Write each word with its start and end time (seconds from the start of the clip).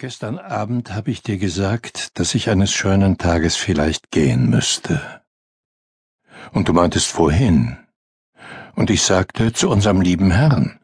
Gestern 0.00 0.38
Abend 0.38 0.94
habe 0.94 1.10
ich 1.10 1.22
dir 1.22 1.36
gesagt, 1.36 2.18
dass 2.18 2.34
ich 2.34 2.48
eines 2.48 2.72
schönen 2.72 3.18
Tages 3.18 3.56
vielleicht 3.56 4.10
gehen 4.10 4.48
müsste. 4.48 5.20
Und 6.52 6.68
du 6.68 6.72
meintest 6.72 7.18
wohin? 7.18 7.76
Und 8.74 8.88
ich 8.88 9.02
sagte 9.02 9.52
zu 9.52 9.68
unserem 9.68 10.00
lieben 10.00 10.30
Herrn. 10.30 10.80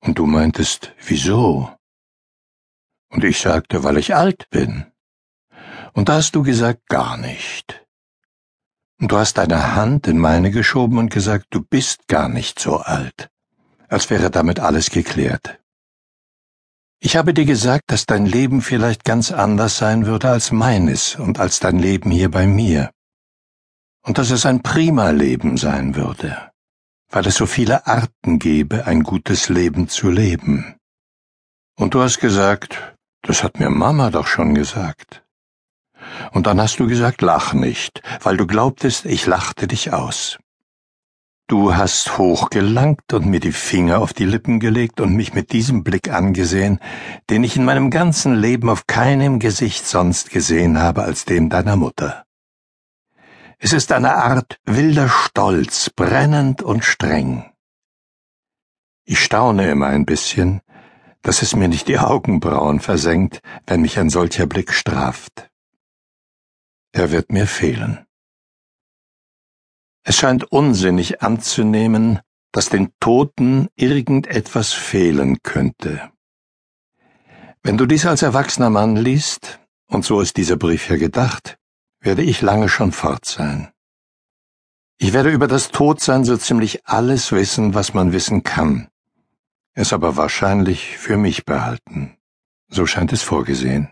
Und 0.00 0.18
du 0.18 0.26
meintest, 0.26 0.92
wieso? 1.06 1.74
Und 3.08 3.24
ich 3.24 3.40
sagte, 3.40 3.82
weil 3.82 3.96
ich 3.96 4.14
alt 4.14 4.50
bin. 4.50 4.92
Und 5.94 6.10
da 6.10 6.16
hast 6.16 6.34
du 6.34 6.42
gesagt, 6.42 6.86
gar 6.88 7.16
nicht. 7.16 7.82
Und 9.00 9.10
du 9.10 9.16
hast 9.16 9.38
deine 9.38 9.74
Hand 9.74 10.06
in 10.06 10.18
meine 10.18 10.50
geschoben 10.50 10.98
und 10.98 11.10
gesagt, 11.10 11.46
du 11.48 11.62
bist 11.62 12.08
gar 12.08 12.28
nicht 12.28 12.58
so 12.58 12.76
alt, 12.76 13.30
als 13.88 14.10
wäre 14.10 14.30
damit 14.30 14.60
alles 14.60 14.90
geklärt. 14.90 15.58
Ich 16.98 17.16
habe 17.16 17.34
dir 17.34 17.44
gesagt, 17.44 17.84
dass 17.88 18.06
dein 18.06 18.26
Leben 18.26 18.62
vielleicht 18.62 19.04
ganz 19.04 19.30
anders 19.30 19.76
sein 19.76 20.06
würde 20.06 20.30
als 20.30 20.50
meines 20.50 21.16
und 21.16 21.38
als 21.38 21.60
dein 21.60 21.78
Leben 21.78 22.10
hier 22.10 22.30
bei 22.30 22.46
mir. 22.46 22.90
Und 24.02 24.18
dass 24.18 24.30
es 24.30 24.46
ein 24.46 24.62
prima 24.62 25.10
Leben 25.10 25.56
sein 25.56 25.94
würde, 25.94 26.50
weil 27.10 27.26
es 27.26 27.34
so 27.36 27.46
viele 27.46 27.86
Arten 27.86 28.38
gäbe, 28.38 28.86
ein 28.86 29.02
gutes 29.02 29.48
Leben 29.48 29.88
zu 29.88 30.10
leben. 30.10 30.76
Und 31.76 31.94
du 31.94 32.00
hast 32.00 32.18
gesagt, 32.20 32.94
das 33.22 33.42
hat 33.42 33.58
mir 33.58 33.68
Mama 33.68 34.10
doch 34.10 34.26
schon 34.26 34.54
gesagt. 34.54 35.22
Und 36.32 36.46
dann 36.46 36.60
hast 36.60 36.78
du 36.78 36.86
gesagt, 36.86 37.20
lach 37.20 37.52
nicht, 37.52 38.00
weil 38.22 38.36
du 38.36 38.46
glaubtest, 38.46 39.04
ich 39.04 39.26
lachte 39.26 39.66
dich 39.66 39.92
aus. 39.92 40.38
Du 41.48 41.76
hast 41.76 42.18
hochgelangt 42.18 43.12
und 43.12 43.26
mir 43.26 43.38
die 43.38 43.52
Finger 43.52 44.00
auf 44.00 44.12
die 44.12 44.24
Lippen 44.24 44.58
gelegt 44.58 45.00
und 45.00 45.14
mich 45.14 45.32
mit 45.32 45.52
diesem 45.52 45.84
Blick 45.84 46.10
angesehen, 46.10 46.80
den 47.30 47.44
ich 47.44 47.56
in 47.56 47.64
meinem 47.64 47.90
ganzen 47.90 48.34
Leben 48.34 48.68
auf 48.68 48.88
keinem 48.88 49.38
Gesicht 49.38 49.86
sonst 49.86 50.30
gesehen 50.30 50.80
habe 50.80 51.04
als 51.04 51.24
dem 51.24 51.48
deiner 51.48 51.76
Mutter. 51.76 52.24
Es 53.58 53.72
ist 53.72 53.92
eine 53.92 54.16
Art 54.16 54.58
wilder 54.64 55.08
Stolz, 55.08 55.88
brennend 55.90 56.62
und 56.62 56.84
streng. 56.84 57.52
Ich 59.04 59.20
staune 59.20 59.70
immer 59.70 59.86
ein 59.86 60.04
bisschen, 60.04 60.62
dass 61.22 61.42
es 61.42 61.54
mir 61.54 61.68
nicht 61.68 61.86
die 61.86 62.00
Augenbrauen 62.00 62.80
versenkt, 62.80 63.40
wenn 63.68 63.82
mich 63.82 64.00
ein 64.00 64.10
solcher 64.10 64.46
Blick 64.46 64.72
straft. 64.72 65.48
Er 66.90 67.12
wird 67.12 67.30
mir 67.30 67.46
fehlen. 67.46 68.05
Es 70.08 70.14
scheint 70.14 70.44
unsinnig 70.52 71.20
anzunehmen, 71.20 72.20
dass 72.52 72.68
den 72.68 72.92
Toten 73.00 73.66
irgendetwas 73.74 74.72
fehlen 74.72 75.38
könnte. 75.42 76.12
Wenn 77.64 77.76
du 77.76 77.86
dies 77.86 78.06
als 78.06 78.22
erwachsener 78.22 78.70
Mann 78.70 78.94
liest, 78.94 79.58
und 79.88 80.04
so 80.04 80.20
ist 80.20 80.36
dieser 80.36 80.56
Brief 80.56 80.88
ja 80.88 80.96
gedacht, 80.96 81.58
werde 81.98 82.22
ich 82.22 82.40
lange 82.40 82.68
schon 82.68 82.92
fort 82.92 83.24
sein. 83.24 83.72
Ich 84.98 85.12
werde 85.12 85.30
über 85.30 85.48
das 85.48 85.72
Todsein 85.72 86.24
so 86.24 86.36
ziemlich 86.36 86.86
alles 86.86 87.32
wissen, 87.32 87.74
was 87.74 87.92
man 87.92 88.12
wissen 88.12 88.44
kann, 88.44 88.86
es 89.74 89.92
aber 89.92 90.16
wahrscheinlich 90.16 90.98
für 90.98 91.16
mich 91.16 91.44
behalten. 91.44 92.16
So 92.68 92.86
scheint 92.86 93.12
es 93.12 93.24
vorgesehen. 93.24 93.88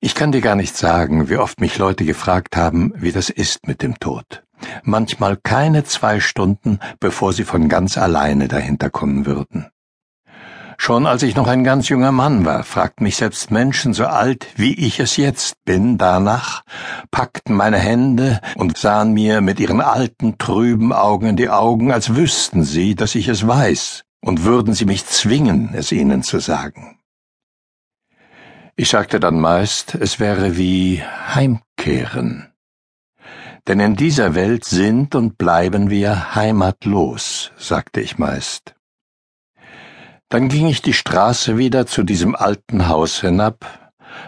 Ich 0.00 0.16
kann 0.16 0.32
dir 0.32 0.40
gar 0.40 0.56
nicht 0.56 0.76
sagen, 0.76 1.28
wie 1.28 1.36
oft 1.36 1.60
mich 1.60 1.78
Leute 1.78 2.04
gefragt 2.04 2.56
haben, 2.56 2.92
wie 2.96 3.12
das 3.12 3.30
ist 3.30 3.68
mit 3.68 3.82
dem 3.82 4.00
Tod 4.00 4.42
manchmal 4.82 5.36
keine 5.36 5.84
zwei 5.84 6.20
Stunden, 6.20 6.78
bevor 6.98 7.32
sie 7.32 7.44
von 7.44 7.68
ganz 7.68 7.98
alleine 7.98 8.48
dahinter 8.48 8.90
kommen 8.90 9.26
würden. 9.26 9.70
Schon 10.82 11.06
als 11.06 11.22
ich 11.22 11.36
noch 11.36 11.46
ein 11.46 11.62
ganz 11.62 11.90
junger 11.90 12.10
Mann 12.10 12.46
war, 12.46 12.64
fragten 12.64 13.04
mich 13.04 13.16
selbst 13.16 13.50
Menschen 13.50 13.92
so 13.92 14.06
alt, 14.06 14.46
wie 14.56 14.72
ich 14.72 14.98
es 14.98 15.18
jetzt 15.18 15.62
bin, 15.66 15.98
danach, 15.98 16.62
packten 17.10 17.54
meine 17.54 17.76
Hände 17.76 18.40
und 18.54 18.78
sahen 18.78 19.12
mir 19.12 19.42
mit 19.42 19.60
ihren 19.60 19.82
alten, 19.82 20.38
trüben 20.38 20.94
Augen 20.94 21.26
in 21.26 21.36
die 21.36 21.50
Augen, 21.50 21.92
als 21.92 22.16
wüssten 22.16 22.64
sie, 22.64 22.94
dass 22.94 23.14
ich 23.14 23.28
es 23.28 23.46
weiß, 23.46 24.04
und 24.22 24.44
würden 24.44 24.72
sie 24.72 24.86
mich 24.86 25.04
zwingen, 25.04 25.74
es 25.74 25.92
ihnen 25.92 26.22
zu 26.22 26.38
sagen. 26.38 26.98
Ich 28.74 28.88
sagte 28.88 29.20
dann 29.20 29.38
meist, 29.38 29.94
es 29.94 30.18
wäre 30.18 30.56
wie 30.56 31.02
Heimkehren 31.34 32.49
denn 33.68 33.80
in 33.80 33.96
dieser 33.96 34.34
Welt 34.34 34.64
sind 34.64 35.14
und 35.14 35.38
bleiben 35.38 35.90
wir 35.90 36.34
heimatlos, 36.34 37.52
sagte 37.56 38.00
ich 38.00 38.18
meist. 38.18 38.74
Dann 40.28 40.48
ging 40.48 40.68
ich 40.68 40.80
die 40.80 40.92
Straße 40.92 41.58
wieder 41.58 41.86
zu 41.86 42.02
diesem 42.02 42.36
alten 42.36 42.88
Haus 42.88 43.20
hinab, 43.20 43.66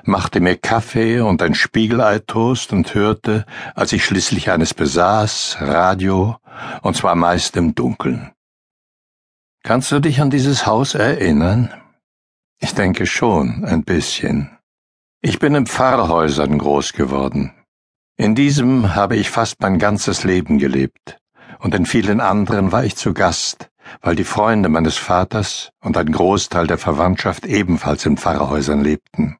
machte 0.04 0.41
mir 0.41 0.56
Kaffee 0.56 1.21
und 1.21 1.42
ein 1.42 1.54
Spiegelei-Toast 1.54 2.72
und 2.72 2.94
hörte, 2.94 3.47
als 3.75 3.92
ich 3.92 4.04
schließlich 4.04 4.50
eines 4.50 4.75
besaß, 4.75 5.59
Radio, 5.60 6.37
und 6.82 6.97
zwar 6.97 7.15
meist 7.15 7.56
im 7.56 7.75
Dunkeln. 7.75 8.32
Kannst 9.62 9.92
du 9.92 10.00
dich 10.00 10.21
an 10.21 10.31
dieses 10.31 10.66
Haus 10.66 10.94
erinnern? 10.94 11.72
Ich 12.59 12.75
denke 12.75 13.06
schon, 13.06 13.65
ein 13.65 13.84
bisschen. 13.84 14.59
Ich 15.21 15.38
bin 15.38 15.54
in 15.54 15.66
Pfarrhäusern 15.66 16.59
groß 16.59 16.94
geworden. 16.94 17.53
In 18.16 18.34
diesem 18.34 18.94
habe 18.94 19.16
ich 19.16 19.30
fast 19.30 19.60
mein 19.60 19.78
ganzes 19.78 20.22
Leben 20.22 20.58
gelebt, 20.58 21.18
und 21.58 21.74
in 21.74 21.86
vielen 21.86 22.20
anderen 22.20 22.70
war 22.70 22.84
ich 22.84 22.94
zu 22.96 23.14
Gast, 23.14 23.70
weil 24.00 24.16
die 24.16 24.24
Freunde 24.24 24.68
meines 24.68 24.96
Vaters 24.96 25.70
und 25.80 25.96
ein 25.96 26.12
Großteil 26.12 26.66
der 26.66 26.78
Verwandtschaft 26.78 27.46
ebenfalls 27.46 28.04
in 28.04 28.16
Pfarrhäusern 28.16 28.82
lebten. 28.82 29.38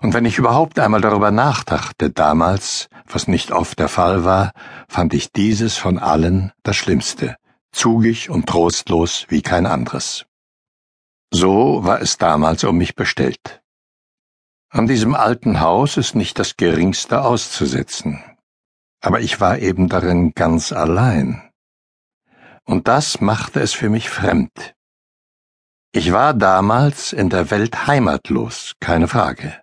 Und 0.00 0.14
wenn 0.14 0.24
ich 0.24 0.38
überhaupt 0.38 0.78
einmal 0.78 1.00
darüber 1.00 1.30
nachdachte 1.30 2.10
damals, 2.10 2.88
was 3.06 3.28
nicht 3.28 3.52
oft 3.52 3.78
der 3.78 3.88
Fall 3.88 4.24
war, 4.24 4.52
fand 4.88 5.14
ich 5.14 5.32
dieses 5.32 5.76
von 5.76 5.98
allen 5.98 6.52
das 6.62 6.76
Schlimmste, 6.76 7.36
zugig 7.72 8.30
und 8.30 8.46
trostlos 8.46 9.26
wie 9.28 9.42
kein 9.42 9.66
anderes. 9.66 10.24
So 11.30 11.84
war 11.84 12.00
es 12.00 12.16
damals 12.16 12.64
um 12.64 12.76
mich 12.76 12.94
bestellt. 12.94 13.60
An 14.70 14.86
diesem 14.86 15.14
alten 15.14 15.60
Haus 15.60 15.96
ist 15.96 16.14
nicht 16.14 16.38
das 16.38 16.56
geringste 16.56 17.22
auszusetzen. 17.22 18.22
Aber 19.00 19.20
ich 19.20 19.40
war 19.40 19.58
eben 19.58 19.88
darin 19.88 20.32
ganz 20.34 20.72
allein. 20.72 21.50
Und 22.64 22.86
das 22.86 23.20
machte 23.20 23.60
es 23.60 23.72
für 23.72 23.88
mich 23.88 24.10
fremd. 24.10 24.74
Ich 25.92 26.12
war 26.12 26.34
damals 26.34 27.14
in 27.14 27.30
der 27.30 27.50
Welt 27.50 27.86
heimatlos, 27.86 28.74
keine 28.78 29.08
Frage. 29.08 29.58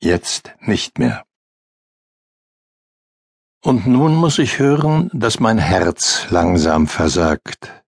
Jetzt 0.00 0.52
nicht 0.60 0.98
mehr. 0.98 1.24
Und 3.64 3.86
nun 3.86 4.16
muss 4.16 4.38
ich 4.38 4.58
hören, 4.58 5.10
dass 5.12 5.38
mein 5.38 5.58
Herz 5.58 6.26
langsam 6.30 6.88
versagt. 6.88 7.84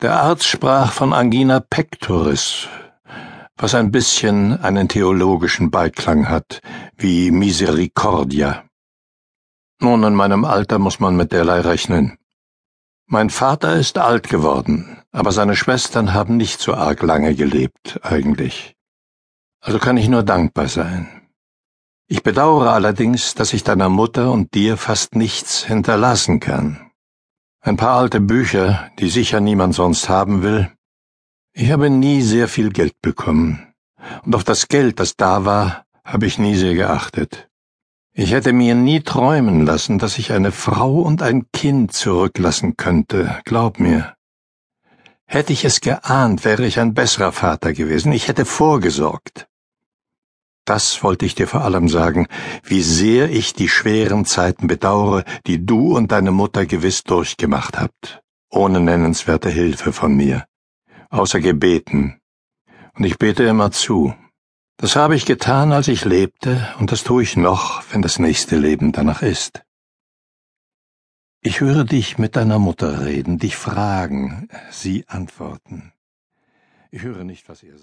Der 0.00 0.20
Arzt 0.20 0.46
sprach 0.46 0.92
von 0.92 1.12
Angina 1.12 1.60
pectoris, 1.60 2.68
was 3.56 3.74
ein 3.74 3.90
bisschen 3.90 4.60
einen 4.62 4.88
theologischen 4.88 5.70
Beiklang 5.70 6.28
hat, 6.28 6.60
wie 6.96 7.30
Misericordia. 7.30 8.64
Nun, 9.80 10.02
in 10.04 10.14
meinem 10.14 10.44
Alter 10.44 10.78
muss 10.78 11.00
man 11.00 11.16
mit 11.16 11.32
derlei 11.32 11.60
rechnen. 11.60 12.18
Mein 13.06 13.30
Vater 13.30 13.76
ist 13.76 13.98
alt 13.98 14.28
geworden, 14.28 15.02
aber 15.12 15.30
seine 15.30 15.56
Schwestern 15.56 16.14
haben 16.14 16.36
nicht 16.36 16.60
so 16.60 16.74
arg 16.74 17.02
lange 17.02 17.34
gelebt, 17.34 18.00
eigentlich. 18.02 18.74
Also 19.60 19.78
kann 19.78 19.96
ich 19.96 20.08
nur 20.08 20.22
dankbar 20.22 20.68
sein. 20.68 21.22
Ich 22.06 22.22
bedauere 22.22 22.72
allerdings, 22.72 23.34
dass 23.34 23.52
ich 23.52 23.64
deiner 23.64 23.88
Mutter 23.88 24.30
und 24.30 24.54
dir 24.54 24.76
fast 24.76 25.16
nichts 25.16 25.64
hinterlassen 25.64 26.40
kann. 26.40 26.90
Ein 27.60 27.76
paar 27.76 27.96
alte 27.98 28.20
Bücher, 28.20 28.90
die 28.98 29.08
sicher 29.08 29.40
niemand 29.40 29.74
sonst 29.74 30.08
haben 30.08 30.42
will, 30.42 30.70
ich 31.54 31.70
habe 31.70 31.88
nie 31.88 32.20
sehr 32.20 32.48
viel 32.48 32.70
Geld 32.70 33.00
bekommen, 33.00 33.72
und 34.24 34.34
auf 34.34 34.44
das 34.44 34.68
Geld, 34.68 34.98
das 34.98 35.16
da 35.16 35.44
war, 35.44 35.86
habe 36.04 36.26
ich 36.26 36.38
nie 36.38 36.56
sehr 36.56 36.74
geachtet. 36.74 37.48
Ich 38.12 38.32
hätte 38.32 38.52
mir 38.52 38.74
nie 38.74 39.00
träumen 39.00 39.64
lassen, 39.64 39.98
dass 39.98 40.18
ich 40.18 40.32
eine 40.32 40.52
Frau 40.52 41.00
und 41.00 41.22
ein 41.22 41.46
Kind 41.52 41.92
zurücklassen 41.92 42.76
könnte, 42.76 43.40
glaub 43.44 43.78
mir. 43.78 44.14
Hätte 45.26 45.52
ich 45.52 45.64
es 45.64 45.80
geahnt, 45.80 46.44
wäre 46.44 46.66
ich 46.66 46.78
ein 46.80 46.92
besserer 46.92 47.32
Vater 47.32 47.72
gewesen, 47.72 48.12
ich 48.12 48.28
hätte 48.28 48.44
vorgesorgt. 48.44 49.46
Das 50.64 51.02
wollte 51.02 51.24
ich 51.24 51.34
dir 51.34 51.46
vor 51.46 51.62
allem 51.62 51.88
sagen, 51.88 52.26
wie 52.64 52.82
sehr 52.82 53.30
ich 53.30 53.54
die 53.54 53.68
schweren 53.68 54.24
Zeiten 54.24 54.66
bedauere, 54.66 55.24
die 55.46 55.64
du 55.64 55.96
und 55.96 56.10
deine 56.10 56.30
Mutter 56.30 56.66
gewiss 56.66 57.04
durchgemacht 57.04 57.78
habt, 57.78 58.22
ohne 58.50 58.80
nennenswerte 58.80 59.50
Hilfe 59.50 59.92
von 59.92 60.14
mir 60.14 60.46
außer 61.10 61.40
Gebeten. 61.40 62.20
Und 62.94 63.04
ich 63.04 63.18
bete 63.18 63.44
immer 63.44 63.70
zu. 63.70 64.14
Das 64.76 64.96
habe 64.96 65.14
ich 65.16 65.24
getan, 65.24 65.72
als 65.72 65.88
ich 65.88 66.04
lebte, 66.04 66.68
und 66.78 66.90
das 66.90 67.04
tue 67.04 67.22
ich 67.22 67.36
noch, 67.36 67.82
wenn 67.90 68.02
das 68.02 68.18
nächste 68.18 68.56
Leben 68.58 68.92
danach 68.92 69.22
ist. 69.22 69.62
Ich 71.40 71.60
höre 71.60 71.84
dich 71.84 72.18
mit 72.18 72.36
deiner 72.36 72.58
Mutter 72.58 73.04
reden, 73.04 73.38
dich 73.38 73.56
fragen, 73.56 74.48
sie 74.70 75.06
antworten. 75.08 75.92
Ich 76.90 77.02
höre 77.02 77.24
nicht, 77.24 77.48
was 77.48 77.62
ihr 77.62 77.68
sagt. 77.68 77.72